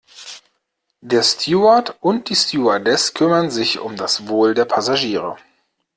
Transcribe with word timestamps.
Der 1.01 1.21
Steward 1.21 1.95
und 2.01 2.29
die 2.29 2.35
Stewardess 2.35 3.13
kümmern 3.13 3.51
sich 3.51 3.77
um 3.77 3.95
das 3.97 4.27
Wohl 4.27 4.55
der 4.55 4.65
Passagiere. 4.65 5.37